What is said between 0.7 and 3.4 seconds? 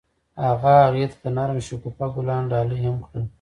هغې ته د نرم شګوفه ګلان ډالۍ هم کړل.